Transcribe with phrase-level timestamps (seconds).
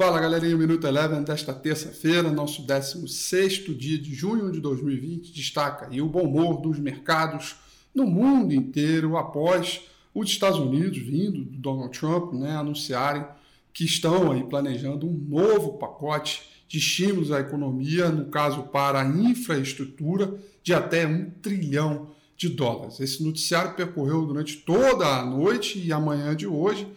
[0.00, 6.00] Fala galerinha, Minuto Eleven desta terça-feira, nosso 16 dia de junho de 2020, destaca aí
[6.00, 7.56] o bom humor dos mercados
[7.94, 9.82] no mundo inteiro após
[10.14, 13.26] os Estados Unidos, vindo do Donald Trump, né, anunciarem
[13.74, 19.06] que estão aí planejando um novo pacote de estímulos à economia, no caso para a
[19.06, 22.08] infraestrutura, de até um trilhão
[22.38, 23.00] de dólares.
[23.00, 26.88] Esse noticiário percorreu durante toda a noite e a manhã de hoje,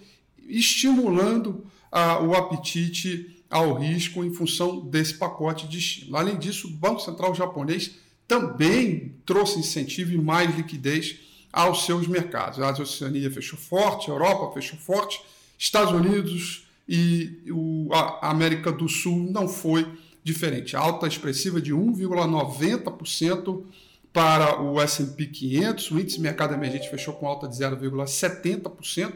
[0.47, 1.65] estimulando
[2.25, 6.17] o apetite ao risco em função desse pacote de estímulo.
[6.17, 7.91] Além disso, o Banco Central japonês
[8.27, 11.17] também trouxe incentivo e mais liquidez
[11.51, 12.59] aos seus mercados.
[12.59, 15.21] A Oceania fechou forte, a Europa fechou forte,
[15.57, 17.43] Estados Unidos e
[17.91, 19.87] a América do Sul não foi
[20.23, 20.75] diferente.
[20.75, 23.63] Alta expressiva de 1,90%
[24.11, 29.13] para o S&P 500, o índice mercado emergente fechou com alta de 0,70%,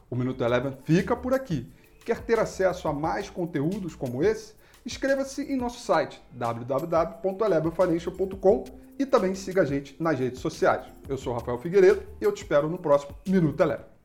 [0.09, 1.67] O Minuto Eleven fica por aqui.
[2.03, 4.55] Quer ter acesso a mais conteúdos como esse?
[4.85, 10.85] Inscreva-se em nosso site www.elevenfinancial.com e também siga a gente nas redes sociais.
[11.07, 13.96] Eu sou Rafael Figueiredo e eu te espero no próximo Minuto Eleva.